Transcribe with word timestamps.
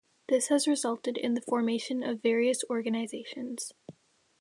This 0.29 0.47
has 0.47 0.67
resulted 0.67 1.15
in 1.15 1.35
the 1.35 1.41
formation 1.43 2.01
of 2.01 2.23
various 2.23 2.63
organizations. 2.71 3.71